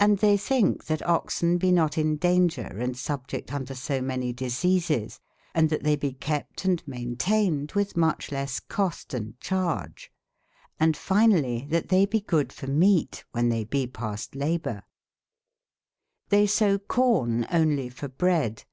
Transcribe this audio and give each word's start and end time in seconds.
Hnd 0.00 0.20
they 0.20 0.38
tbinhe 0.38 0.78
tbat 0.78 1.06
oxen 1.06 1.58
be 1.58 1.70
not 1.70 1.98
in 1.98 2.16
daunger 2.18 2.80
and 2.80 2.96
subject 2.96 3.52
unto 3.52 3.74
somany 3.74 4.34
diseases, 4.34 5.20
and 5.54 5.68
tbat 5.68 5.82
tbey 5.82 6.00
be 6.00 6.12
hepte 6.22 6.62
andmainteinedvpitbmucbele8seco8te& 6.80 9.34
cbarge: 9.42 10.08
and 10.80 10.94
finallye 10.94 11.68
tbat 11.68 11.86
tbey 11.88 12.08
be 12.08 12.22
good 12.22 12.50
for 12.50 12.66
meate, 12.68 13.24
wben 13.34 13.50
tbey 13.52 13.68
be 13.68 13.86
past 13.86 14.32
laboure^X^bey 14.32 16.48
sowe 16.48 16.78
come 16.78 17.44
onelye 17.50 17.92
for 17.92 18.08
breade. 18.08 18.64